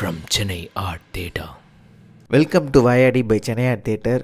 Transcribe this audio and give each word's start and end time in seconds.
From 0.00 0.20
Chennai 0.26 0.70
art 0.74 1.08
theatre 1.16 1.46
welcome 2.30 2.70
to 2.70 2.78
Vayadi 2.80 3.20
by 3.22 3.36
Chennai 3.42 3.64
art 3.68 3.82
theatre 3.88 4.22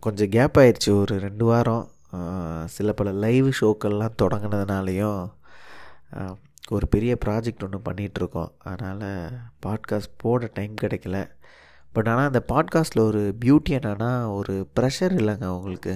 கொஞ்சம் 0.00 0.28
gap 0.28 0.58
ஆயிடுச்சு 0.58 0.90
ஒரு 1.00 1.14
ரெண்டு 1.18 1.44
வாரம். 1.44 1.90
Uh, 2.18 2.66
சில 2.66 2.92
பல 2.92 3.12
லைவ் 3.12 3.48
ஷோக்கள்லாம் 3.60 4.14
தொடங்கினதுனாலையும் 4.22 5.18
uh, 6.18 6.34
ஒரு 6.70 6.88
பெரிய 6.88 7.16
ப்ராஜெக்ட் 7.24 7.64
ஒன்று 7.64 7.80
பண்ணிகிட்ருக்கோம் 7.88 8.52
அதனால் 8.58 9.34
பாட்காஸ்ட் 9.66 10.14
போட 10.16 10.50
டைம் 10.54 10.74
கிடைக்கல. 10.82 11.26
பட் 11.92 12.08
ஆனால் 12.08 12.26
அந்த 12.26 12.44
பாட்காஸ்ட்டில் 12.54 13.06
ஒரு 13.06 13.34
பியூட்டி 13.44 13.76
என்னென்னா 13.80 14.12
ஒரு 14.32 14.68
ப்ரெஷர் 14.80 15.18
இல்லைங்க 15.20 15.46
உங்களுக்கு. 15.58 15.94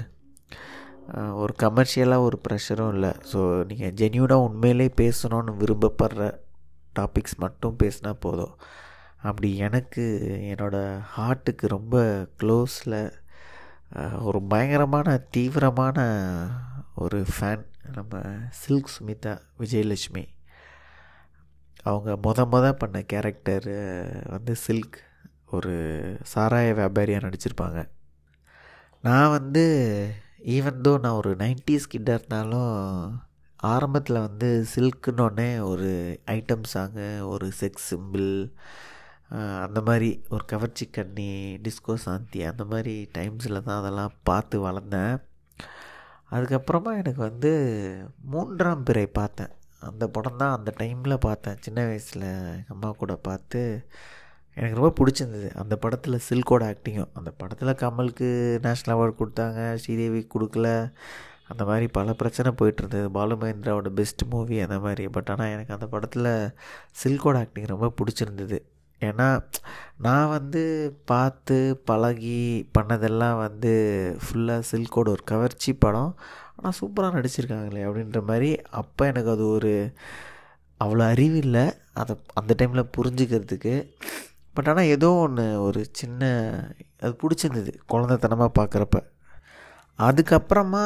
Uh, 1.15 1.33
ஒரு 1.35 1.55
கமர்ஷியலாக 1.63 2.21
ஒரு 2.21 2.39
ப்ரெஷரும் 2.49 2.95
இல்லை. 2.95 3.15
ஸோ 3.33 3.65
நீங்கள் 3.65 3.97
ஜென்யூனாக 4.03 4.49
உண்மையிலே 4.51 4.91
பேசணும்னு 4.97 5.61
விரும்பப்படுற 5.65 6.35
டாபிக்ஸ் 7.01 7.39
மட்டும் 7.39 7.77
பேசினா 7.83 8.13
போதும். 8.21 8.57
அப்படி 9.23 9.57
எனக்கு 9.57 10.05
என்னோடய 10.53 11.01
ஹார்ட்டுக்கு 11.17 11.67
ரொம்ப 11.77 11.97
க்ளோஸில் 12.41 13.01
ஒரு 14.21 14.39
பயங்கரமான 14.43 15.17
தீவிரமான 15.31 15.99
ஒரு 16.95 17.19
ஃபேன் 17.35 17.65
நம்ம 17.95 18.21
சில்க் 18.51 18.93
சுமிதா 18.95 19.33
விஜயலட்சுமி. 19.59 20.25
அவங்க 21.83 22.13
மொத 22.25 22.41
மொத 22.55 22.67
பண்ண 22.73 23.03
கேரக்டர் 23.03 23.71
வந்து 24.31 24.55
சில்க். 24.57 24.99
ஒரு 25.51 25.73
சாராய 26.35 26.69
வியாபாரியாக 26.79 27.25
நடிச்சிருப்பாங்க. 27.27 27.81
நான் 29.03 29.31
வந்து 29.31 29.65
ஈவன் 30.57 30.81
தோ 30.85 30.93
நான் 31.01 31.19
ஒரு 31.21 31.33
நைன்டிஸ் 31.37 31.91
கிட்டாக 31.93 32.19
இருந்தாலும் 32.19 32.73
ஆரம்பத்தில் 33.57 34.25
வந்து 34.27 34.49
சில்க்குன்னொடனே 34.75 35.51
ஒரு 35.63 35.91
ஐட்டம் 36.27 36.65
சாங்கு 36.75 37.09
ஒரு 37.27 37.47
செக்ஸ் 37.61 37.87
சிம்பிள் 37.91 38.31
அந்த 39.65 39.81
மாதிரி 39.81 40.09
ஒரு 40.29 40.45
கவர்ச்சி 40.45 40.85
கண்ணி 40.91 41.61
டிஸ்கோ 41.65 41.95
சாந்தி 41.95 42.41
அந்த 42.45 42.65
மாதிரி 42.65 42.95
டைம்ஸில் 43.19 43.63
தான் 43.63 43.81
அதெல்லாம் 43.81 44.17
பார்த்து 44.23 44.57
வளர்ந்தேன். 44.67 45.15
அதுக்கப்புறமா 46.31 46.91
எனக்கு 47.03 47.21
வந்து 47.21 47.53
மூன்றாம் 48.33 48.83
பிறை 48.83 49.07
பார்த்தேன். 49.07 49.53
அந்த 49.89 50.05
படம் 50.09 50.37
தான் 50.37 50.57
அந்த 50.59 50.75
டைமில் 50.81 51.15
பார்த்தேன். 51.19 51.61
சின்ன 51.61 51.85
வயசில் 51.85 52.23
எங்கள் 52.23 52.75
அம்மா 52.77 52.91
கூட 52.91 53.15
பார்த்து 53.29 53.61
எனக்கு 54.57 54.79
ரொம்ப 54.81 54.93
பிடிச்சிருந்தது. 54.99 55.49
அந்த 55.55 55.77
படத்தில் 55.77 56.25
சில்கோட 56.29 56.63
ஆக்டிங்கும் 56.73 57.13
அந்த 57.13 57.31
படத்தில் 57.31 57.81
கமலுக்கு 57.83 58.29
நேஷ்னல் 58.67 58.95
அவார்டு 58.97 59.15
கொடுத்தாங்க 59.21 59.61
ஸ்ரீதேவி 59.75 60.21
கொடுக்கல. 60.35 60.69
அந்த 61.49 61.65
மாதிரி 61.65 61.87
பல 61.89 62.13
பிரச்சனை 62.13 62.51
போயிட்டுருந்தது 62.61 63.09
பாலுமகேந்திராவோட 63.17 63.17
பாலு 63.17 63.35
மகேந்திராவோட 63.41 63.89
பெஸ்ட் 63.89 64.23
மூவி 64.35 64.61
அந்த 64.61 64.79
மாதிரி. 64.79 65.09
பட் 65.09 65.31
ஆனால் 65.31 65.53
எனக்கு 65.55 65.75
அந்த 65.75 65.87
படத்தில் 65.87 66.31
சில்கோட 67.03 67.39
ஆக்டிங் 67.45 67.73
ரொம்ப 67.75 67.93
பிடிச்சிருந்தது. 68.01 68.59
ஏன்னா 69.03 69.29
நான் 70.07 70.29
வந்து 70.29 70.63
பார்த்து 71.05 71.57
பழகி 71.85 72.41
பண்ணதெல்லாம் 72.79 73.37
வந்து 73.37 73.73
ஃபுல்லாக 74.23 74.69
சில்கோட 74.71 75.09
ஒரு 75.09 75.25
கவர்ச்சி 75.25 75.73
படம். 75.85 76.13
ஆனால் 76.57 76.77
சூப்பராக 76.81 77.17
நடிச்சிருக்காங்களே 77.17 77.87
அப்படின்ற 77.89 78.21
மாதிரி 78.23 78.51
அப்போ 78.73 79.03
எனக்கு 79.07 79.31
அது 79.31 79.45
ஒரு 79.49 79.73
அவ்வளோ 80.81 81.05
அறிவு 81.13 81.37
இல்லை. 81.37 81.65
அதை 81.95 82.13
அந்த 82.35 82.53
டைமில் 82.59 82.93
புரிஞ்சுக்கிறதுக்கு. 82.97 83.75
பட் 84.55 84.69
ஆனால் 84.69 84.91
ஏதோ 84.95 85.09
ஒன்று 85.17 85.45
ஒரு 85.61 85.81
சின்ன 85.93 86.23
அது 87.03 87.13
பிடிச்சிருந்தது 87.23 87.73
குழந்தைத்தனமாக 87.93 88.57
பார்க்குறப்ப 88.59 88.99
அதுக்கப்புறமா 89.99 90.85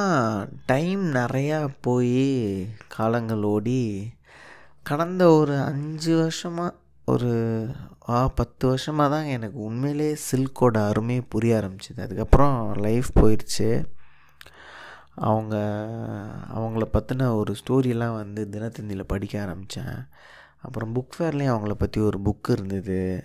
டைம் 0.66 1.02
நிறையா 1.14 1.58
போய் 1.80 2.22
காலங்கள் 2.88 3.44
ஓடி 3.52 3.82
கடந்த 4.86 5.22
ஒரு 5.30 5.54
அஞ்சு 5.60 6.12
வருஷமாக 6.16 6.76
ஒரு 7.08 7.32
ஆ 8.08 8.28
பத்து 8.28 8.66
வருஷமாக 8.66 9.16
தான் 9.16 9.24
எனக்கு 9.24 9.58
உண்மையிலே 9.58 10.16
சில்கோட 10.30 10.88
அருமையை 10.88 11.24
புரிய 11.28 11.52
ஆரம்பிச்சிது. 11.60 12.00
அதுக்கப்புறம் 12.00 12.74
லைஃப் 12.74 13.08
போயிடுச்சு 13.14 13.84
அவங்க 15.14 15.56
அவங்கள 16.54 16.84
பற்றின 16.92 17.34
ஒரு 17.34 17.54
ஸ்டோரியெல்லாம் 17.60 18.14
வந்து 18.14 18.48
தினத்தந்தியில் 18.50 19.02
படிக்க 19.06 19.40
ஆரம்பித்தேன் 19.40 20.08
அப்புறம் 20.60 20.94
புக் 20.94 21.14
ஃபேர்லேயும் 21.18 21.54
அவங்கள 21.54 21.72
பற்றி 21.72 22.00
ஒரு 22.00 22.18
புக் 22.24 22.50
இருந்தது. 22.50 23.24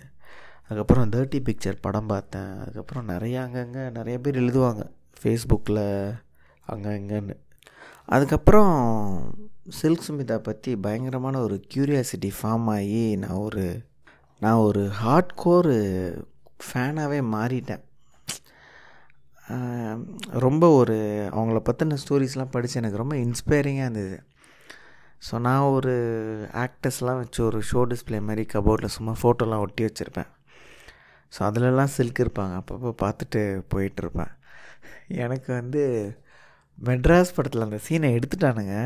அதுக்கப்புறம் 0.62 1.10
தேர்ட்டி 1.10 1.40
பிக்சர் 1.48 1.78
படம் 1.80 2.06
பார்த்தேன். 2.06 2.58
அதுக்கப்புறம் 2.58 3.04
நிறைய 3.04 3.42
அங்கங்கே 3.42 3.90
நிறைய 3.90 4.18
பேர் 4.18 4.40
எழுதுவாங்க. 4.40 4.90
ஃபேஸ்புக்கில் 5.22 6.20
அங்கே 6.66 6.88
இங்கேன்னு. 6.88 7.36
அதுக்கப்புறம் 8.06 8.74
சில்க் 9.68 10.06
சுமிதா 10.08 10.38
பற்றி 10.38 10.76
பயங்கரமான 10.76 11.40
ஒரு 11.40 11.64
க்யூரியாசிட்டி 11.74 12.30
ஃபார்ம் 12.42 12.68
ஆகி 12.70 13.16
நான் 13.16 13.42
ஒரு 13.48 13.82
நான் 14.42 14.64
ஒரு 14.68 14.82
ஹார்ட் 15.00 15.32
கோர் 15.42 15.72
ஃபேனாகவே 16.64 17.18
மாறிட்டேன் 17.34 17.82
ரொம்ப 20.44 20.64
ஒரு 20.80 20.96
அவங்கள 21.34 21.58
பற்றின 21.68 21.96
ஸ்டோரிஸ்லாம் 22.02 22.52
படித்து 22.54 22.80
எனக்கு 22.80 23.00
ரொம்ப 23.02 23.16
இன்ஸ்பைரிங்காக 23.24 23.86
இருந்தது. 23.86 24.16
ஸோ 25.26 25.34
நான் 25.46 25.72
ஒரு 25.76 25.94
ஆக்டர்ஸ்லாம் 26.64 27.20
வச்சு 27.22 27.40
ஒரு 27.48 27.58
ஷோ 27.70 27.80
டிஸ்ப்ளே 27.90 28.20
மாதிரி 28.28 28.44
கபோர்டில் 28.54 28.94
சும்மா 28.96 29.12
ஃபோட்டோலாம் 29.20 29.64
ஒட்டி 29.66 29.82
வச்சுருப்பேன். 29.86 30.30
ஸோ 31.32 31.40
அதிலலாம் 31.48 31.92
சில்க் 31.96 32.22
இருப்பாங்க. 32.24 32.54
அப்பப்போ 32.60 32.92
பார்த்துட்டு 33.04 33.42
போயிட்டுருப்பேன் 33.74 34.32
எனக்கு 35.24 35.50
வந்து 35.60 35.82
மெட்ராஸ் 36.78 37.36
படத்தில் 37.36 37.66
அந்த 37.68 37.78
சீனை 37.86 38.10
எடுத்துட்டானுங்க. 38.16 38.76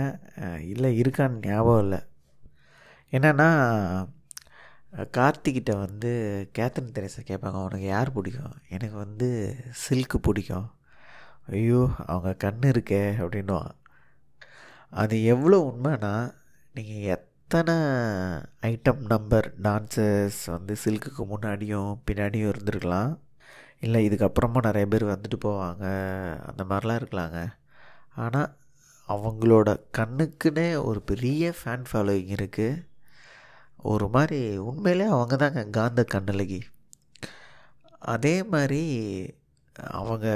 இல்லை 0.73 0.91
இருக்கான்னு 1.03 1.45
ஞாபகம் 1.49 1.83
இல்லை. 1.87 2.01
என்னென்னா 3.13 3.49
கார்த்திகிட்ட 5.17 5.73
வந்து 5.77 6.11
கேத்தன் 6.59 6.95
தெரேசா 6.97 7.23
கேட்பாங்க 7.31 7.59
உனக்கு 7.67 7.87
யார் 7.87 8.13
பிடிக்கும்? 8.13 8.55
எனக்கு 8.69 8.97
வந்து 8.97 9.29
சில்க்கு 9.85 10.19
பிடிக்கும். 10.29 10.69
ஐயோ 11.47 11.83
அவங்க 12.07 12.31
கண் 12.45 12.65
இருக்கே 12.73 13.03
அப்படின்னுவான். 13.23 13.75
அது 14.91 15.25
எவ்வளோ 15.25 15.59
உண்மைனா 15.71 16.13
நீங்கள் 16.75 17.07
எத்தனை 17.17 17.75
ஐட்டம் 18.71 19.03
நம்பர் 19.13 19.49
டான்சர்ஸ் 19.63 20.41
வந்து 20.47 20.77
சில்க்குக்கு 20.85 21.25
முன்னாடியும் 21.33 21.91
பின்னாடியும் 22.07 22.51
இருந்திருக்கலாம். 22.53 23.13
இல்லை 23.81 24.01
இதுக்கப்புறமா 24.09 24.61
நிறைய 24.69 24.87
பேர் 24.93 25.13
வந்துட்டு 25.15 25.39
போவாங்க 25.47 25.85
அந்த 26.51 26.63
மாதிரிலாம் 26.65 27.01
இருக்கலாங்க. 27.01 27.41
ஆனால் 28.25 28.51
அவங்களோட 29.09 29.69
கண்ணுக்குன்னே 29.99 30.69
ஒரு 30.83 31.01
பெரிய 31.01 31.53
ஃபேன் 31.59 31.85
ஃபாலோயிங் 31.91 32.33
இருக்குது 32.37 32.83
ஒரு 33.87 34.07
மாதிரி 34.09 34.41
உண்மையிலே 34.69 35.07
அவங்க 35.07 35.37
தாங்க 35.37 35.63
காந்த 35.77 36.05
கண்ணலகி 36.15 36.61
அதே 38.15 38.35
மாதிரி 38.53 38.83
அவங்க 39.99 40.27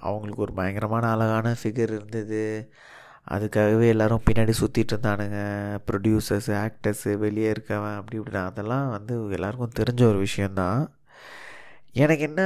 அவங்களுக்கு 0.00 0.42
ஒரு 0.42 0.52
பயங்கரமான 0.52 1.04
அழகான 1.10 1.48
ஃபிகர் 1.60 1.92
இருந்தது. 1.92 2.42
அதுக்காகவே 3.30 3.86
எல்லாரும் 3.88 4.24
பின்னாடி 4.26 4.52
சுற்றிட்டு 4.60 4.92
இருந்தானுங்க. 4.94 5.40
ப்ரொடியூசர்ஸு 5.86 6.52
ஆக்டர்ஸு 6.62 7.10
வெளியே 7.16 7.48
இருக்கவன் 7.52 7.96
அப்படி 7.96 8.16
இப்படி 8.16 8.38
அதெல்லாம் 8.42 8.88
வந்து 8.90 9.14
எல்லாருக்கும் 9.30 9.76
தெரிஞ்ச 9.80 10.02
ஒரு 10.08 10.18
விஷயந்தான் 10.18 10.80
எனக்கு 11.94 12.24
என்ன 12.24 12.42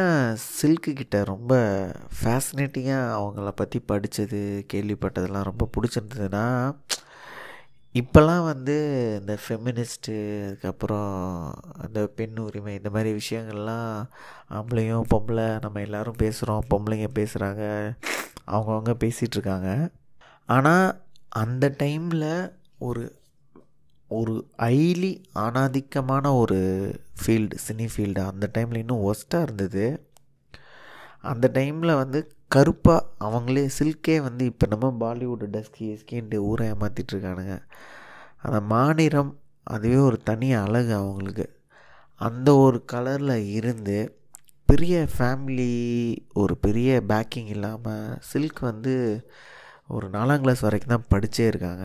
சில்க்கு 0.53 0.93
கிட்ட 0.93 1.17
ரொம்ப 1.25 1.53
ஃபேசினேட்டிங்காக 2.19 3.17
அவங்கள 3.19 3.51
பற்றி 3.55 3.79
படித்தது 3.91 4.41
கேள்விப்பட்டதெல்லாம் 4.73 5.49
ரொம்ப 5.51 5.65
பிடிச்சிருந்ததுன்னா 5.75 6.45
இப்போல்லாம் 7.95 8.45
வந்து 8.45 8.75
இந்த 9.21 9.39
ஃபெமினிஸ்ட்டு 9.43 10.15
அதுக்கப்புறம் 10.45 11.11
அந்த 11.81 12.07
பெண் 12.07 12.39
உரிமை 12.39 12.75
இந்த 12.75 12.91
மாதிரி 12.91 13.11
விஷயங்கள்லாம் 13.13 13.91
ஆம்பளையும் 14.51 15.09
பொம்பளை 15.15 15.61
நம்ம 15.61 15.81
எல்லோரும் 15.81 16.21
பேசுகிறோம் 16.23 16.67
பொம்பளைங்க 16.71 17.09
பேசுகிறாங்க 17.15 17.65
அவங்கவுங்க 18.47 18.95
பேசிகிட்ருக்காங்க 19.01 19.91
ஆனால் 20.47 21.03
அந்த 21.29 21.75
டைமில் 21.79 22.53
ஒரு 22.79 23.05
ஒரு 24.11 24.35
ஐலி 24.57 25.13
ஆணாதிக்கமான 25.35 26.35
ஒரு 26.39 26.59
ஃபீல்டு 27.19 27.59
சினி 27.69 27.89
ஃபீல்டு 27.97 28.27
அந்த 28.27 28.51
டைமில் 28.59 28.77
இன்னும் 28.77 29.05
ஒஸ்ட்டாக 29.05 29.43
இருந்தது. 29.43 29.87
அந்த 31.23 31.51
டைமில் 31.55 31.97
வந்து 31.97 32.21
கருப்பாக 32.55 33.09
அவங்களே 33.19 33.63
சில்கே 33.79 34.17
வந்து 34.23 34.45
இப்போ 34.45 34.67
நம்ம 34.67 34.89
பாலிவுட் 35.03 35.45
டஸ்கி 35.55 35.85
எஸ்கின்ட்டு 35.93 36.37
ஊரை 36.37 36.65
ஏமாற்றிட்டு 36.71 37.13
இருக்கானுங்க 37.13 37.55
அந்த 38.41 38.61
மாநிலம் 38.73 39.33
அதுவே 39.67 39.97
ஒரு 39.97 40.19
தனி 40.23 40.49
அழகு 40.55 40.95
அவங்களுக்கு. 40.95 41.47
அந்த 42.21 42.49
ஒரு 42.57 42.79
கலரில் 42.93 43.37
இருந்து 43.59 43.97
பெரிய 44.69 44.97
ஃபேமிலி 45.15 45.73
ஒரு 46.35 46.55
பெரிய 46.57 46.91
பேக்கிங் 47.09 47.51
இல்லாமல் 47.55 48.19
சில்க் 48.31 48.61
வந்து 48.61 48.95
ஒரு 49.89 50.07
நாலாம் 50.09 50.41
கிளாஸ் 50.41 50.61
வரைக்கும் 50.61 50.95
தான் 50.95 51.11
படித்தே 51.13 51.47
இருக்காங்க. 51.47 51.85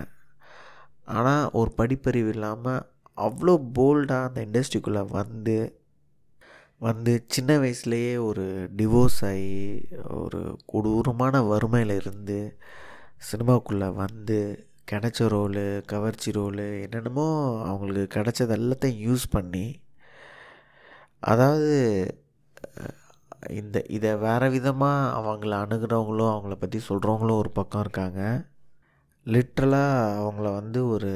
ஆனால் 1.04 1.50
ஒரு 1.52 1.72
படிப்பறிவு 1.78 2.32
இல்லாமல் 2.36 2.84
அவ்வளோ 3.18 3.56
போல்டாக 3.78 4.28
அந்த 4.28 4.40
இண்டஸ்ட்ரிக்குள்ளே 4.48 5.04
வந்து 5.20 5.58
வந்து 6.82 7.12
சின்ன 7.28 7.52
வயசுலேயே 7.58 8.12
ஒரு 8.26 8.44
டிவோர்ஸ் 8.76 9.22
ஆகி 9.26 9.54
ஒரு 10.18 10.42
கொடூரமான 10.66 11.42
வறுமையில் 11.44 11.94
இருந்து 11.96 12.38
சினிமாவுக்குள்ளே 13.30 13.88
வந்து 13.96 14.38
கிடைச்ச 14.92 15.28
ரோலு 15.28 15.64
கவர்ச்சி 15.86 16.32
ரோலு 16.32 16.68
என்னென்னமோ 16.84 17.26
அவங்களுக்கு 17.66 18.14
கிடைச்சது 18.18 18.54
எல்லாத்தையும் 18.58 19.02
யூஸ் 19.08 19.26
பண்ணி 19.30 19.66
அதாவது 21.24 21.72
இந்த 23.52 23.78
இதை 23.88 24.12
வேறு 24.18 24.48
விதமாக 24.50 25.10
அவங்கள 25.18 25.54
அணுகிறவங்களும் 25.64 26.32
அவங்கள 26.34 26.56
பற்றி 26.56 26.80
சொல்கிறவங்களும் 26.90 27.42
ஒரு 27.42 27.52
பக்கம் 27.52 27.82
இருக்காங்க. 27.82 28.22
லிட்ரலாக 29.34 30.12
அவங்கள 30.20 30.48
வந்து 30.54 30.80
ஒரு 30.90 31.10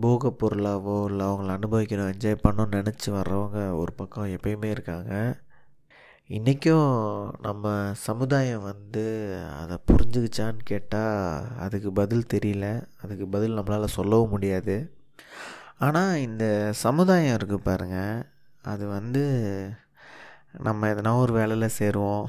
போக 0.00 0.30
பொருளாகவோ 0.40 0.94
இல்லை 1.10 1.24
அவங்கள 1.26 1.50
அனுபவிக்கணும் 1.56 2.10
என்ஜாய் 2.12 2.42
பண்ணணும்னு 2.44 2.78
நினச்சி 2.78 3.08
வர்றவங்க 3.08 3.60
ஒரு 3.72 3.92
பக்கம் 3.92 4.32
எப்பயுமே 4.36 4.64
இருக்காங்க. 4.64 5.12
இன்றைக்கும் 6.26 6.90
நம்ம 7.40 7.74
சமுதாயம் 8.08 8.62
வந்து 8.62 9.04
அதை 9.60 9.76
புரிஞ்சுக்கிச்சான்னு 9.90 10.64
கேட்டால் 10.64 11.46
அதுக்கு 11.58 11.92
பதில் 11.92 12.30
தெரியல. 12.34 12.66
அதுக்கு 13.02 13.28
பதில் 13.28 13.58
நம்மளால் 13.58 13.96
சொல்லவும் 13.98 14.34
முடியாது. 14.34 14.76
ஆனால் 15.78 16.14
இந்த 16.26 16.44
சமுதாயம் 16.84 17.36
இருக்குது 17.38 17.66
பாருங்கள் 17.70 18.22
அது 18.62 18.86
வந்து 18.86 19.24
நம்ம 20.66 20.88
எதனா 20.94 21.18
ஒரு 21.18 21.32
வேலையில் 21.32 21.76
சேருவோம். 21.78 22.28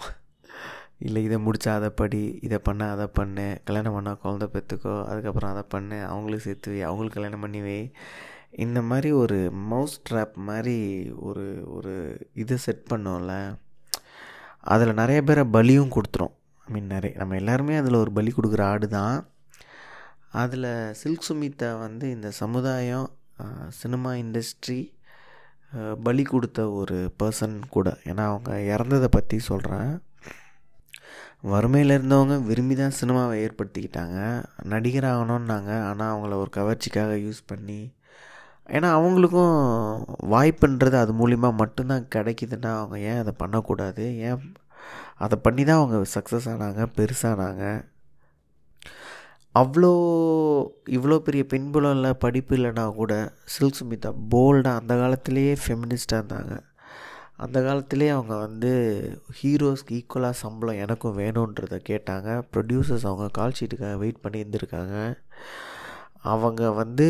இல்லை 1.07 1.21
இதை 1.27 1.37
முடிச்சா 1.45 1.71
அதை 1.79 1.89
படி 1.99 2.21
இதை 2.47 2.57
பண்ண 2.67 2.89
அதை 2.95 3.05
பண்ணு 3.19 3.45
கல்யாணம் 3.67 3.95
பண்ணால் 3.95 4.19
குழந்த 4.23 4.45
பெற்றுக்கோ 4.53 4.93
அதுக்கப்புறம் 5.11 5.51
அதை 5.53 5.63
பண்ணு 5.73 5.97
அவங்களுக்கு 6.11 6.45
சேர்த்து 6.47 6.73
வை 6.73 6.81
அவங்களுக்கு 6.87 7.17
கல்யாணம் 7.17 7.43
பண்ணி 7.45 7.61
வை. 7.67 7.79
இந்த 8.65 8.79
மாதிரி 8.89 9.09
ஒரு 9.21 9.37
மவுஸ் 9.71 9.97
ட்ராப் 10.07 10.35
மாதிரி 10.49 10.77
ஒரு 11.27 11.45
ஒரு 11.75 11.93
இதை 12.43 12.57
செட் 12.65 12.83
பண்ணோம்ல 12.91 13.35
அதில் 14.73 14.99
நிறைய 15.01 15.19
பேரை 15.23 15.43
பலியும் 15.55 15.93
கொடுத்துரும். 15.95 16.33
ஐ 16.65 16.67
மீன் 16.73 16.91
நிறைய 16.95 17.13
நம்ம 17.21 17.37
எல்லாருமே 17.41 17.75
அதில் 17.81 18.01
ஒரு 18.03 18.11
பலி 18.17 18.31
கொடுக்குற 18.35 18.63
ஆடு 18.73 18.87
தான். 18.97 19.17
அதில் 20.41 20.69
சில்க் 21.01 21.27
சுமிதா 21.27 21.69
வந்து 21.85 22.05
இந்த 22.15 22.29
சமுதாயம் 22.41 23.07
சினிமா 23.79 24.11
இண்டஸ்ட்ரி 24.23 24.79
பலி 26.03 26.23
கொடுத்த 26.23 26.61
ஒரு 26.79 26.97
பர்சன் 27.19 27.57
கூட. 27.75 27.89
ஏன்னா 28.09 28.23
அவங்க 28.31 28.51
இறந்ததை 28.73 29.09
பற்றி 29.11 29.37
சொல்கிறேன் 29.49 29.91
வறுமையில் 31.43 31.95
இருந்தவங்க 31.97 32.35
விரும்பி 32.43 32.75
தான் 32.75 32.97
சினிமாவை 32.99 33.35
ஏற்படுத்திக்கிட்டாங்க. 33.45 34.17
நடிகர் 34.63 35.07
ஆகணுன்னாங்க 35.11 35.71
ஆனால் 35.89 36.11
அவங்கள 36.13 36.35
ஒரு 36.43 36.51
கவர்ச்சிக்காக 36.57 37.13
யூஸ் 37.25 37.41
பண்ணி 37.47 37.81
ஏன்னா 38.69 38.89
அவங்களுக்கும் 38.97 39.55
வாய்ப்புன்றது 40.33 40.97
அது 41.03 41.13
மூலிமா 41.13 41.49
மட்டும்தான் 41.53 42.05
கிடைக்குதுன்னா 42.15 42.71
அவங்க 42.79 42.97
ஏன் 42.99 43.21
அதை 43.21 43.33
பண்ணக்கூடாது? 43.37 44.03
ஏன் 44.27 44.43
அதை 45.17 45.37
பண்ணி 45.41 45.63
தான் 45.63 45.79
அவங்க 45.81 45.97
சக்ஸஸ் 46.15 46.47
ஆனாங்க 46.53 46.83
பெருசானாங்க? 46.97 47.63
அவ்வளோ 49.55 49.91
இவ்வளோ 50.97 51.17
பெரிய 51.17 51.43
பின்புலம் 51.45 51.91
இல்லை 51.91 52.13
படிப்பு 52.13 52.55
இல்லைனா 52.57 52.93
கூட 52.95 53.13
சில்க் 53.55 53.79
சுமிதா 53.79 54.11
போல்டாக 54.33 54.81
அந்த 54.81 54.93
காலத்திலேயே 54.95 55.53
ஃபெமினிஸ்டாக 55.63 56.19
இருந்தாங்க. 56.21 56.55
அந்த 57.43 57.57
காலத்திலேயே 57.65 58.11
அவங்க 58.15 58.35
வந்து 58.45 58.71
ஹீரோஸ்க்கு 59.39 59.95
ஈக்குவலாக 59.99 60.41
சம்பளம் 60.43 60.81
எனக்கும் 60.83 61.17
வேணுன்றதை 61.17 61.77
கேட்டாங்க. 61.89 62.29
ப்ரொடியூசர்ஸ் 62.53 63.07
அவங்க 63.09 63.27
கால் 63.37 63.57
ஷீட்டுக்காக 63.59 63.97
வெயிட் 64.03 64.23
பண்ணி 64.23 64.39
இருந்திருக்காங்க. 64.43 64.95
அவங்க 66.31 66.63
வந்து 66.79 67.07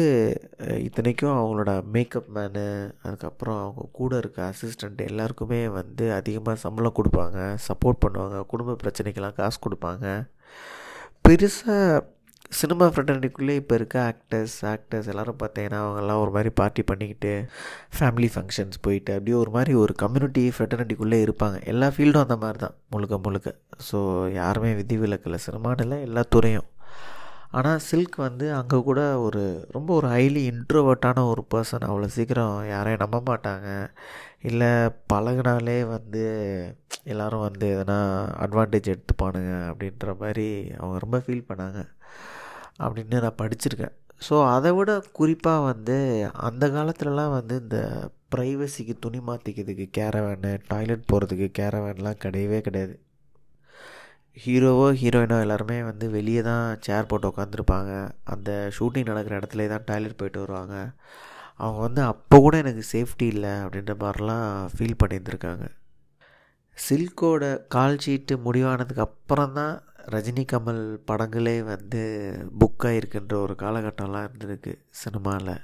இத்தனைக்கும் 0.86 1.38
அவங்களோட 1.40 1.72
மேக்கப் 1.94 2.30
மேனு 2.36 2.66
அதுக்கப்புறம் 3.06 3.60
அவங்க 3.64 3.84
கூட 4.00 4.18
இருக்க 4.18 4.40
அசிஸ்டண்ட் 4.52 5.02
எல்லாருக்குமே 5.10 5.62
வந்து 5.80 6.06
அதிகமாக 6.20 6.62
சம்பளம் 6.66 6.98
கொடுப்பாங்க. 7.00 7.40
சப்போர்ட் 7.68 8.02
பண்ணுவாங்க. 8.06 8.40
குடும்ப 8.54 8.78
பிரச்சனைக்கெல்லாம் 8.84 9.38
காசு 9.42 9.60
கொடுப்பாங்க. 9.66 10.06
பெருசாக 11.26 12.06
சினிமா 12.60 12.86
ஃப்ரெட்டர்னிக்குள்ளே 12.94 13.54
இப்போ 13.60 13.74
இருக்க 13.80 13.98
ஆக்டர்ஸ் 14.12 14.56
ஆக்டர்ஸ் 14.72 15.10
எல்லோரும் 15.12 15.38
பார்த்தீங்கன்னா 15.42 15.78
அவங்கெல்லாம் 15.84 16.22
ஒரு 16.24 16.32
மாதிரி 16.36 16.50
பார்ட்டி 16.60 16.82
பண்ணிக்கிட்டு 16.90 17.32
ஃபேமிலி 17.98 18.30
ஃபங்க்ஷன்ஸ் 18.34 18.82
போயிட்டு 18.86 19.12
அப்படியே 19.18 19.36
ஒரு 19.44 19.52
மாதிரி 19.56 19.74
ஒரு 19.84 19.94
கம்யூனிட்டி 20.02 20.44
ஃப்ரெட்டர்னிட்டிக்குள்ளே 20.56 21.20
இருப்பாங்க. 21.26 21.58
எல்லா 21.72 21.88
ஃபீல்டும் 21.96 22.26
அந்த 22.26 22.38
மாதிரி 22.44 22.60
தான் 22.64 22.76
முழுக்க 22.94 23.18
முழுக்க. 23.28 23.52
ஸோ 23.90 24.00
யாருமே 24.40 24.72
விதிவிலக்கில் 24.80 25.44
சினிமான்னு 25.46 25.86
இல்லை 25.86 26.00
எல்லா 26.08 26.24
துறையும். 26.36 26.68
ஆனால் 27.60 27.82
சில்க் 27.88 28.18
வந்து 28.26 28.46
அங்கே 28.58 28.78
கூட 28.90 29.00
ஒரு 29.28 29.42
ரொம்ப 29.78 29.90
ஒரு 30.00 30.08
ஹைலி 30.16 30.44
இன்ட்ரோவர்ட்டான 30.52 31.26
ஒரு 31.32 31.42
பர்சன் 31.54 31.88
அவ்வளோ 31.90 32.10
சீக்கிரம் 32.18 32.54
யாரையும் 32.74 33.04
நம்ப 33.06 33.18
மாட்டாங்க. 33.30 33.70
இல்லை 34.50 34.70
பழகுனாலே 35.14 35.80
வந்து 35.96 36.24
எல்லாரும் 37.14 37.46
வந்து 37.48 37.66
எதனா 37.76 37.98
அட்வான்டேஜ் 38.46 38.92
எடுத்துப்பானுங்க 38.94 39.56
அப்படின்ற 39.72 40.14
மாதிரி 40.22 40.48
அவங்க 40.80 40.98
ரொம்ப 41.06 41.20
ஃபீல் 41.26 41.50
பண்ணாங்க. 41.50 41.82
அப்படின்னு 42.84 43.24
நான் 43.26 43.40
படிச்சிருக்கேன். 43.42 43.96
ஸோ 44.28 44.36
அதை 44.56 44.72
விட 44.78 44.92
குறிப்பாக 45.20 45.68
வந்து 45.70 45.96
அந்த 46.48 46.66
காலத்துலலாம் 46.76 47.36
வந்து 47.38 47.56
இந்த 47.64 47.78
ப்ரைவசிக்கு 48.34 48.94
துணி 49.04 49.20
மாற்றிக்கிறதுக்கு 49.30 49.86
கேரவேனு 49.98 50.52
டாய்லெட் 50.72 51.10
போகிறதுக்கு 51.12 51.48
கேரவேன்லாம் 51.60 52.22
கிடையவே 52.26 52.60
கிடையாது. 52.68 52.94
ஹீரோவோ 54.38 54.86
ஹீரோயினோ 55.00 55.38
எல்லாருமே 55.46 55.78
வந்து 55.90 56.06
வெளியே 56.18 56.42
தான் 56.50 56.66
சேர் 56.86 57.10
போட்டு 57.10 57.30
உட்காந்துருப்பாங்க 57.32 57.92
அந்த 58.34 58.50
ஷூட்டிங் 58.78 59.10
நடக்கிற 59.10 59.40
இடத்துல 59.40 59.68
தான் 59.74 59.88
டாய்லெட் 59.90 60.20
போயிட்டு 60.20 60.44
வருவாங்க. 60.44 60.76
அவங்க 61.60 61.80
வந்து 61.88 62.02
அப்போ 62.12 62.36
கூட 62.46 62.56
எனக்கு 62.64 62.84
சேஃப்டி 62.94 63.26
இல்லை 63.34 63.54
அப்படின்ற 63.64 63.96
மாதிரிலாம் 64.04 64.48
ஃபீல் 64.76 65.00
பண்ணியிருந்திருக்காங்க. 65.02 65.66
சில்கோட 66.78 67.44
கால் 67.76 68.02
ஷீட்டு 68.06 68.36
முடிவானதுக்கு 68.46 69.04
அப்புறம் 69.10 69.56
தான் 69.60 69.74
ரஜினி 70.08 70.46
கமல் 70.52 71.00
படங்களே 71.08 71.64
வந்து 71.64 72.02
புக் 72.60 72.84
ஆகிருக்குன்ற 72.84 73.34
ஒரு 73.34 73.56
காலகட்டம்லாம் 73.58 74.28
இருந்திருக்கு 74.28 74.76
சினிமாவில் 74.90 75.62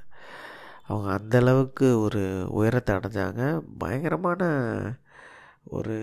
அவங்க 0.88 1.14
அந்த 1.14 1.40
அளவுக்கு 1.40 2.00
ஒரு 2.00 2.48
உயரத்தை 2.50 2.96
அடைஞ்சாங்க. 2.96 3.62
பயங்கரமான 3.78 4.42
ஒரு 5.64 5.96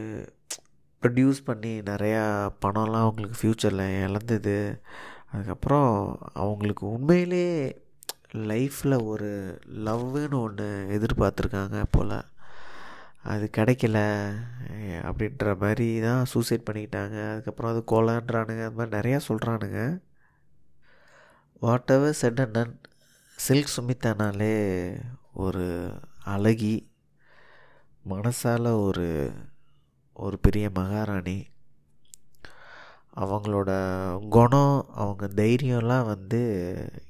ப்ரொடியூஸ் 1.03 1.41
பண்ணி 1.45 1.79
நிறையா 1.79 2.51
பணம்லாம் 2.67 3.05
அவங்களுக்கு 3.05 3.39
ஃப்யூச்சரில் 3.41 4.09
இழந்தது. 4.09 4.81
அதுக்கப்புறம் 5.33 6.19
அவங்களுக்கு 6.33 6.91
உண்மையிலே 6.91 7.83
லைஃப்பில் 8.33 9.07
ஒரு 9.07 9.59
லவ்னு 9.69 10.41
ஒன்று 10.41 10.87
எதிர்பார்த்துருக்காங்க 10.89 11.85
போல். 11.91 12.25
அது 13.33 13.45
கிடைக்கல. 13.57 13.99
அப்படின்ற 15.09 15.57
மாதிரி 15.61 15.89
தான் 16.01 16.25
சூசைட் 16.25 16.67
பண்ணிக்கிட்டாங்க. 16.69 17.17
அதுக்கப்புறம் 17.33 17.73
அது 17.73 17.83
கொலைன்றானுங்க. 17.93 18.63
அது 18.67 18.77
மாதிரி 18.79 18.95
நிறையா 18.99 19.21
சொல்கிறானுங்க 19.29 19.81
whatever 21.97 22.19
said 22.23 22.41
and 22.41 22.57
done 22.57 22.75
Silk 23.39 23.75
சுமித்தானாலே 23.77 24.55
ஒரு 25.45 25.65
அழகி 26.25 26.75
மனசால் 28.09 28.69
ஒரு 28.87 29.07
ஒரு 30.25 30.37
பெரிய 30.39 30.67
மகாராணி. 30.79 31.39
அவங்களோட 33.23 33.71
குணம் 34.29 34.77
அவங்க 35.03 35.25
தைரியம்லாம் 35.43 36.07
வந்து 36.07 36.41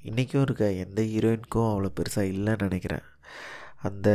இன்றைக்கும் 0.03 0.43
இருக்க? 0.43 0.65
எந்த 0.85 1.03
ஹீரோயினுக்கும் 1.03 1.69
அவ்வளோ 1.73 1.91
பெருசாக 1.99 2.31
இல்லைன்னு 2.35 2.67
நினைக்கிறேன். 2.67 3.05
அந்த 3.89 4.09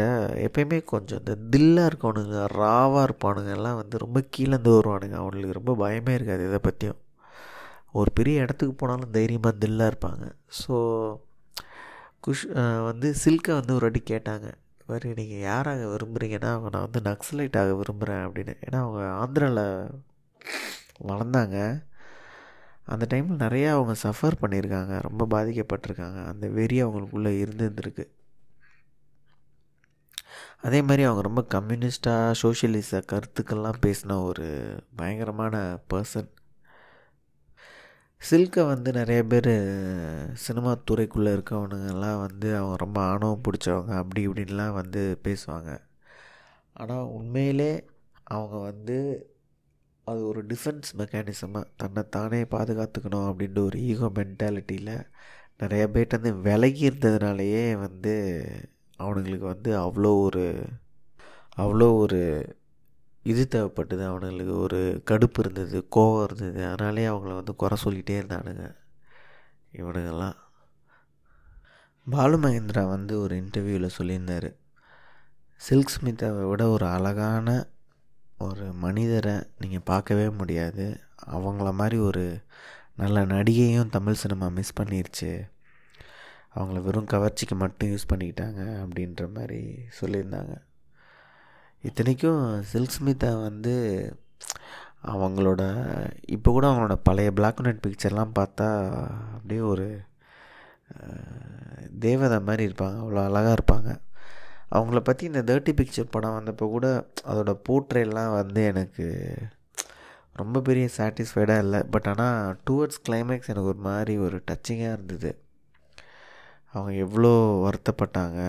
எப்பயுமே 0.45 0.77
கொஞ்சம் 0.91 1.19
இந்த 1.23 1.33
தில்லாக 1.53 1.89
இருக்கவனுங்க 1.89 2.39
ராவாக 2.61 3.05
இருப்பானுங்க 3.07 3.51
எல்லாம் 3.57 3.79
வந்து 3.81 4.03
ரொம்ப 4.05 4.19
கீழேந்து 4.35 4.71
வருவானுங்க. 4.77 5.15
அவனுக்கு 5.23 5.57
ரொம்ப 5.59 5.73
பயமே 5.83 6.13
இருக்காது 6.17 6.43
இதை 6.49 6.59
பற்றியும் 6.67 6.99
ஒரு 7.99 8.09
பெரிய 8.19 8.43
இடத்துக்கு 8.45 8.73
போனாலும் 8.81 9.15
தைரியமாக 9.17 9.59
தில்லாக 9.63 9.91
இருப்பாங்க. 9.91 10.25
ஸோ 10.61 10.75
குஷ் 12.25 12.45
வந்து 12.89 13.07
சில்கை 13.23 13.53
வந்து 13.59 13.73
ஒரு 13.77 13.85
அடி 13.89 14.01
கேட்டாங்க. 14.11 14.47
மாதிரி 14.89 15.09
நீங்கள் 15.19 15.43
யாராக 15.49 15.81
விரும்புகிறீங்கன்னா 15.93 16.49
அவங்க 16.55 16.69
நான் 16.73 16.87
வந்து 16.87 17.01
நக்சலைட் 17.09 17.57
ஆக 17.61 17.73
விரும்புகிறேன் 17.81 18.23
அப்படின்னு. 18.27 18.53
ஏன்னா 18.67 18.79
அவங்க 18.85 19.01
ஆந்திராவில் 19.21 19.65
வளர்ந்தாங்க. 21.09 21.57
அந்த 22.93 23.03
டைமில் 23.11 23.43
நிறையா 23.45 23.69
அவங்க 23.77 23.93
சஃபர் 24.05 24.41
பண்ணியிருக்காங்க. 24.43 24.93
ரொம்ப 25.07 25.23
பாதிக்கப்பட்டிருக்காங்க. 25.35 26.19
அந்த 26.31 26.45
வெறி 26.57 26.77
அவங்களுக்குள்ளே 26.83 27.33
இருந்துருந்துருக்கு 27.43 28.05
அதே 30.63 30.81
மாதிரி 30.81 31.03
அவங்க 31.03 31.21
ரொம்ப 31.21 31.41
கம்யூனிஸ்டாக 31.53 32.33
சோஷியலிச 32.41 33.01
கருத்துக்கள்லாம் 33.11 33.79
பேசின 33.85 34.23
ஒரு 34.23 34.47
பயங்கரமான 34.95 35.79
பர்சன் 35.93 36.29
சில்கை 38.21 38.63
வந்து 38.63 38.91
நிறைய 38.91 39.23
பேர் 39.23 39.51
சினிமா 40.35 40.71
துறைக்குள்ளே 40.91 41.31
இருக்கவனுங்கெல்லாம் 41.35 42.19
வந்து 42.19 42.57
அவங்க 42.57 42.75
ரொம்ப 42.75 43.01
ஆணவம் 43.01 43.41
பிடிச்சவங்க 43.41 43.93
அப்படி 43.95 44.27
இப்படின்லாம் 44.27 44.73
வந்து 44.73 45.19
பேசுவாங்க. 45.23 45.79
ஆனால் 46.73 47.05
உண்மையிலே 47.05 47.85
அவங்க 48.23 48.57
வந்து 48.57 48.97
அது 50.03 50.25
ஒரு 50.27 50.45
டிஃபென்ஸ் 50.45 50.89
மெக்கானிசமாக 50.97 51.63
தன்னை 51.75 52.03
தானே 52.09 52.41
பாதுகாத்துக்கணும் 52.43 53.27
அப்படின்ற 53.29 53.59
ஒரு 53.59 53.79
ஈகோ 53.79 54.05
மென்டாலிட்டியில் 54.05 55.07
நிறைய 55.57 55.89
பேர்ட்டு 55.93 56.09
வந்து 56.09 56.35
விலகி 56.35 56.89
இருந்ததுனாலேயே 56.89 57.79
வந்து 57.79 58.13
அவனுங்களுக்கு 58.99 59.45
வந்து 59.53 59.71
அவ்வளோ 59.79 60.11
ஒரு 60.21 60.65
அவ்வளோ 61.57 61.97
ஒரு 61.97 62.19
இது 63.23 63.47
தேவைப்பட்டது. 63.55 64.03
அவனுங்களுக்கு 64.11 64.59
ஒரு 64.59 65.03
கடுப்பு 65.11 65.39
இருந்தது 65.39 65.87
கோவம் 65.95 66.23
இருந்தது. 66.23 66.67
அதனாலே 66.67 67.07
அவங்கள 67.07 67.33
வந்து 67.35 67.55
குறை 67.55 67.77
சொல்லிகிட்டே 67.83 68.15
இருந்தானுங்க 68.21 68.75
இவனுங்கெல்லாம். 69.73 70.37
பாலு 72.07 72.37
மகேந்திரா 72.39 72.87
வந்து 72.87 73.19
ஒரு 73.19 73.33
இன்டர்வியூவில் 73.35 73.95
சொல்லியிருந்தார். 73.97 74.49
சில்க் 75.55 75.93
ஸ்மிதாவை 75.95 76.49
விட 76.49 76.69
ஒரு 76.69 76.85
அழகான 76.85 77.67
ஒரு 78.37 78.65
மனிதரை 78.73 79.35
நீங்கள் 79.57 79.85
பார்க்கவே 79.85 80.29
முடியாது. 80.29 80.85
அவங்கள 81.27 81.73
மாதிரி 81.73 81.97
ஒரு 81.97 82.41
நல்ல 82.95 83.25
நடிகையும் 83.25 83.89
தமிழ் 83.89 84.13
சினிமா 84.13 84.47
மிஸ் 84.47 84.77
பண்ணிருச்சு. 84.81 85.31
அவங்கள 86.55 86.79
வெறும் 86.85 87.11
கவர்ச்சிக்கு 87.13 87.55
மட்டும் 87.55 87.91
யூஸ் 87.91 88.09
பண்ணிக்கிட்டாங்க 88.11 88.61
அப்படின்ற 88.83 89.23
மாதிரி 89.35 89.61
சொல்லியிருந்தாங்க. 89.99 90.53
இத்தனைக்கும் 91.83 92.41
சில்க் 92.71 92.95
ஸ்மிதா 92.95 93.31
வந்து 93.47 93.73
அவங்களோட 95.13 95.63
இப்போ 96.35 96.49
கூட 96.51 96.65
அவங்களோட 96.69 96.95
பழைய 97.07 97.29
பிளாக் 97.37 97.59
அண்ட் 97.59 97.69
ஒயிட் 97.69 97.83
பிக்சர்லாம் 97.85 98.33
பார்த்தா 98.39 98.67
அப்படியே 99.35 99.61
ஒரு 99.73 99.87
தேவதை 102.05 102.39
மாதிரி 102.47 102.63
இருப்பாங்க. 102.69 102.97
அவ்வளோ 103.03 103.21
அழகாக 103.27 103.57
இருப்பாங்க. 103.57 103.89
அவங்கள 104.77 104.99
பற்றி 104.99 105.23
இந்த 105.31 105.41
தேர்ட்டி 105.49 105.71
பிக்சர் 105.79 106.13
படம் 106.15 106.35
வந்தப்போ 106.37 106.65
கூட 106.75 106.87
அதோட 107.31 107.51
போர்ட்ரேலாம் 107.67 108.33
வந்து 108.39 108.63
எனக்கு 108.71 109.05
ரொம்ப 110.41 110.61
பெரிய 110.67 110.87
சாட்டிஸ்ஃபைடாக 110.97 111.63
இல்லை. 111.65 111.79
பட் 111.93 112.07
ஆனால் 112.07 112.59
டூவர்ட்ஸ் 112.67 113.03
கிளைமேக்ஸ் 113.07 113.51
எனக்கு 113.53 113.71
ஒரு 113.73 113.81
மாதிரி 113.89 114.15
ஒரு 114.17 114.37
டச்சிங்காக 114.51 114.95
இருந்தது. 114.97 115.31
அவங்க 116.73 116.91
எவ்வளோ 117.05 117.31
வருத்தப்பட்டாங்க. 117.65 118.39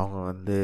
அவங்க 0.00 0.18
வந்து 0.30 0.58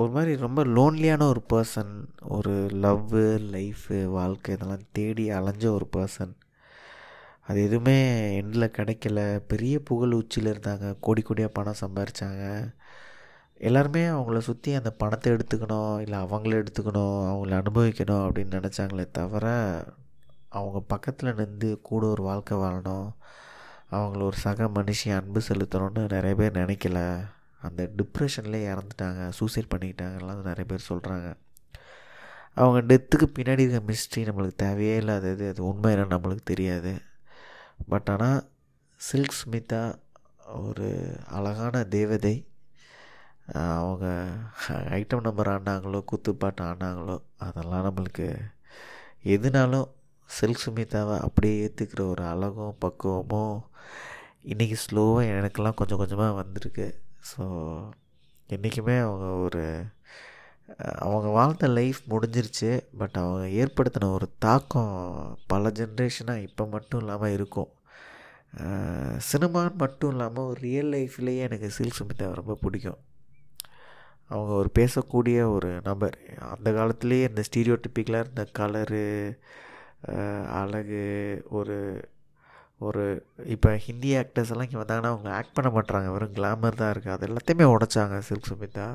ஒரு 0.00 0.10
மாதிரி 0.14 0.32
ரொம்ப 0.44 0.60
லோன்லியான 0.76 1.26
ஒரு 1.32 1.42
பர்சன் 1.52 1.92
ஒரு 2.34 2.54
லவ்வு 2.84 3.24
லைஃபு 3.54 3.96
வாழ்க்கை 4.18 4.54
இதெல்லாம் 4.56 4.86
தேடி 4.98 5.24
அலைஞ்ச 5.38 5.64
ஒரு 5.78 5.86
பர்சன் 5.96 6.32
அது 7.48 7.58
எதுவுமே 7.68 7.96
எண்டில் 8.40 8.74
கிடைக்கல. 8.76 9.20
பெரிய 9.50 9.74
புகழ் 9.88 10.18
உச்சியில் 10.18 10.52
இருந்தாங்க. 10.52 10.86
கோடி 11.06 11.22
கோடியாக 11.28 11.56
பணம் 11.56 11.80
சம்பாரிச்சாங்க. 11.80 12.44
எல்லாருமே 13.60 14.02
அவங்கள 14.14 14.38
சுற்றி 14.48 14.70
அந்த 14.74 14.90
பணத்தை 15.00 15.28
எடுத்துக்கணும் 15.32 15.96
இல்லை 16.04 16.18
அவங்கள 16.24 16.52
எடுத்துக்கணும் 16.60 17.18
அவங்கள 17.30 17.52
அனுபவிக்கணும் 17.60 18.24
அப்படின்னு 18.26 18.58
நினச்சாங்களே 18.58 19.06
தவிர 19.18 19.46
அவங்க 20.58 20.78
பக்கத்தில் 20.92 21.36
நின்று 21.40 21.70
கூட 21.90 22.02
ஒரு 22.06 22.22
வாழ்க்கை 22.22 22.56
வாழணும். 22.58 23.08
அவங்கள 23.96 24.22
ஒரு 24.22 24.38
சக 24.44 24.66
மனுஷன் 24.76 25.16
அன்பு 25.18 25.40
செலுத்தணும்னு 25.48 26.02
நிறைய 26.14 26.34
பேர் 26.40 26.58
நினைக்கல. 26.60 27.00
அந்த 27.66 27.82
டிப்ரெஷன்லேயே 27.98 28.68
இறந்துட்டாங்க 28.72 29.22
சூசைட் 29.38 29.72
பண்ணிக்கிட்டாங்கலாம் 29.72 30.46
நிறைய 30.50 30.66
பேர் 30.70 30.88
சொல்கிறாங்க 30.88 31.28
அவங்க 32.54 32.78
டெத்துக்கு 32.88 33.26
பின்னாடி 33.36 33.62
இருக்க 33.64 33.80
மிஸ்ட்ரி 33.90 34.22
நம்மளுக்கு 34.28 34.62
தேவையே 34.64 34.94
இல்லாதது 34.96 35.44
அது 35.48 35.60
உண்மை 35.64 35.90
என்னன்னு 35.94 36.14
நம்மளுக்கு 36.14 36.44
தெரியாது. 36.44 36.92
பட் 37.88 38.08
ஆனால் 38.14 38.40
சில்க் 39.00 39.38
ஸ்மிதா 39.40 39.82
ஒரு 40.66 40.88
அழகான 41.36 41.84
தேவதை. 41.96 42.34
அவங்க 43.78 44.06
ஐட்டம் 44.98 45.26
நம்பர் 45.26 45.50
ஆடினாங்களோ 45.52 46.00
குத்துப்பாட்டு 46.10 46.62
ஆடினாங்களோ 46.68 47.16
அதெல்லாம் 47.46 47.86
நம்மளுக்கு 47.88 48.26
எதுனாலும் 49.34 49.88
சில்க் 50.36 50.62
சுமிதாவை 50.64 51.16
அப்படியே 51.26 51.54
ஏற்றுக்கிற 51.64 52.02
ஒரு 52.12 52.22
அழகும் 52.32 52.78
பக்குவமும் 52.84 53.56
இன்றைக்கி 54.52 54.76
ஸ்லோவாக 54.84 55.26
எனக்கெல்லாம் 55.38 55.78
கொஞ்சம் 55.80 56.00
கொஞ்சமாக 56.02 56.38
வந்திருக்கு. 56.40 56.86
ஸோ 57.30 57.44
என்றைக்குமே 58.48 58.96
அவங்க 59.06 59.26
ஒரு 59.44 59.64
அவங்க 61.06 61.28
வாழ்ந்த 61.36 61.66
லைஃப் 61.78 62.00
முடிஞ்சிருச்சு. 62.10 62.70
பட் 63.00 63.16
அவங்க 63.22 63.46
ஏற்படுத்தின 63.60 64.10
ஒரு 64.18 64.26
தாக்கம் 64.44 64.94
பல 65.52 65.70
ஜென்ரேஷனாக 65.80 66.44
இப்போ 66.48 66.64
மட்டும் 66.74 67.00
இல்லாமல் 67.02 67.34
இருக்கும். 67.36 67.70
சினிமான்னு 69.30 69.80
மட்டும் 69.84 70.12
இல்லாமல் 70.14 70.48
ஒரு 70.50 70.58
ரியல் 70.68 70.90
லைஃப்லேயே 70.94 71.44
எனக்கு 71.48 71.68
சில்க் 71.76 71.98
சுமிதா 71.98 72.30
ரொம்ப 72.40 72.56
பிடிக்கும். 72.64 73.00
அவங்க 74.30 74.52
ஒரு 74.62 74.70
பேசக்கூடிய 74.78 75.38
ஒரு 75.56 75.70
நபர். 75.88 76.16
அந்த 76.54 76.68
காலத்துலேயே 76.78 77.28
இந்த 77.30 77.42
ஸ்டீரியோ 77.48 77.76
டிப்பிக்கலாக 77.84 78.24
இருந்த 78.24 78.44
கலரு 78.58 79.04
அழகு 80.60 81.02
ஒரு 81.50 81.76
ஒரு 82.80 83.02
இப்போ 83.44 83.70
ஹிந்தி 83.76 84.10
ஆக்டர்ஸ் 84.16 84.50
எல்லாம் 84.52 84.66
இங்கே 84.68 84.80
வந்தாங்கன்னா 84.82 85.12
அவங்க 85.14 85.30
ஆக்ட் 85.30 85.54
பண்ண 85.54 85.68
மாட்றாங்க. 85.70 86.08
வெறும் 86.12 86.36
கிளாமர் 86.38 86.80
தான் 86.80 86.92
இருக்குது 86.94 87.14
அது 87.16 87.26
எல்லாத்தையுமே 87.28 87.66
உடைச்சாங்க 87.74 88.18
சில்க் 88.18 88.50
சுமிதா 88.50 88.88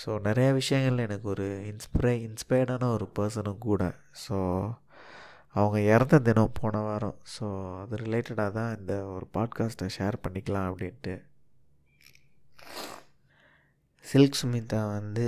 ஸோ 0.00 0.10
நிறையா 0.24 0.50
விஷயங்கள் 0.52 1.04
எனக்கு 1.04 1.26
ஒரு 1.28 1.46
இன்ஸ்பிரை 1.70 2.12
இன்ஸ்பயர்டான 2.28 2.90
ஒரு 2.96 3.06
பர்சனும் 3.18 3.64
கூட. 3.68 3.82
ஸோ 4.24 4.36
அவங்க 5.54 5.78
இறந்த 5.94 6.18
தினம் 6.18 6.56
போன 6.60 6.80
வாரம். 6.80 7.16
ஸோ 7.34 7.46
அது 7.82 7.96
ரிலேட்டடாக 7.96 8.52
தான் 8.52 8.76
இந்த 8.78 8.94
ஒரு 9.06 9.26
பாட்காஸ்ட்டை 9.36 9.88
ஷேர் 9.98 10.16
பண்ணிக்கலாம் 10.24 10.68
அப்படின்ட்டு. 10.70 11.14
சில்க் 14.06 14.38
சுமிதா 14.42 14.82
வந்து 14.98 15.26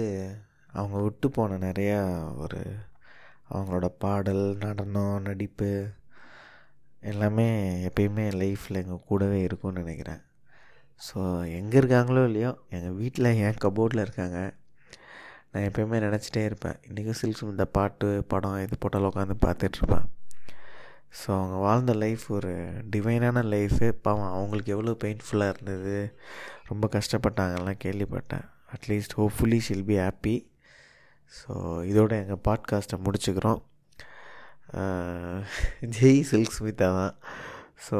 அவங்க 0.72 0.98
விட்டு 1.02 1.30
போன 1.30 1.58
நிறையா 1.58 2.00
ஒரு 2.36 2.60
அவங்களோட 3.50 3.86
பாடல் 3.98 4.44
நடனம் 4.64 5.22
நடிப்பு 5.22 5.70
எல்லாமே 7.10 7.46
எப்பயுமே 7.88 8.24
லைஃப்பில் 8.42 8.80
எங்கள் 8.80 9.06
கூடவே 9.08 9.40
இருக்கும்னு 9.42 9.82
நினைக்கிறேன். 9.82 10.22
ஸோ 11.00 11.18
எங்கே 11.58 11.78
இருக்காங்களோ 11.78 12.22
இல்லையோ 12.24 12.50
எங்கள் 12.76 12.96
வீட்டில் 13.00 13.28
என் 13.44 13.60
கபோர்டில் 13.64 14.04
இருக்காங்க. 14.06 14.38
நான் 15.52 15.66
எப்பயுமே 15.68 15.98
நினச்சிட்டே 16.06 16.42
இருப்பேன். 16.44 16.76
இன்றைக்கும் 16.88 17.18
சில்க் 17.20 17.42
இந்த 17.42 17.64
பாட்டு 17.76 18.08
படம் 18.32 18.58
இது 18.64 18.76
போட்டாலும் 18.78 19.10
உட்காந்து 19.10 19.36
பார்த்துட்ருப்பேன் 19.46 20.06
ஸோ 21.20 21.28
அவங்க 21.36 21.56
வாழ்ந்த 21.66 21.92
லைஃப் 21.94 22.24
ஒரு 22.28 22.52
டிவைனான 22.90 23.42
லைஃபு 23.54 23.86
பாவம் 24.02 24.32
அவங்களுக்கு 24.32 24.74
எவ்வளோ 24.74 24.92
பெயின்ஃபுல்லாக 25.04 25.54
இருந்தது 25.54 25.96
ரொம்ப 26.68 26.88
கஷ்டப்பட்டாங்கலாம் 26.92 27.80
கேள்விப்பட்டேன். 27.84 28.44
At least 28.74 29.16
hopefully 29.20 29.58
she'll 29.68 29.88
be 29.88 29.96
happy 29.98 30.34
so 31.38 31.52
இதோட 31.90 32.12
எங்கள் 32.22 32.42
பாட்காஸ்ட்டை 32.48 32.96
முடிச்சுக்கிறோம். 33.04 33.60
ஜெய் 35.96 36.20
சில்க் 36.30 36.56
ஸ்மிதா 36.58 36.88
தான். 36.98 37.14
ஸோ 37.86 37.98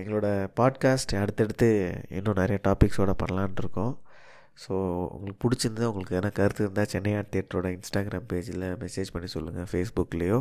எங்களோட 0.00 0.28
பாட்காஸ்ட் 0.60 1.14
அடுத்தடுத்து 1.22 1.68
இன்னும் 2.18 2.40
நிறைய 2.40 2.58
டாபிக்ஸோடு 2.68 3.14
பண்ணலான் 3.22 3.60
இருக்கோம். 3.62 3.94
ஸோ 4.62 4.72
உங்களுக்கு 5.14 5.42
பிடிச்சிருந்தா 5.44 5.88
உங்களுக்கு 5.90 6.16
எதனா 6.16 6.32
கருத்து 6.32 6.62
இருந்தால் 6.64 6.90
சென்னை 6.94 7.12
ஆர்ட் 7.18 7.32
தியேட்டரோட 7.34 7.68
இன்ஸ்டாகிராம் 7.76 8.28
பேஜில் 8.32 8.66
மெசேஜ் 8.84 9.12
பண்ணி 9.14 9.28
சொல்லுங்கள் 9.36 9.70
ஃபேஸ்புக்லேயோ 9.72 10.40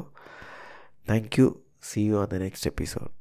thank you 1.08 1.48
see 1.90 2.02
you 2.10 2.18
on 2.22 2.32
the 2.36 2.40
next 2.46 2.70
episode 2.72 3.14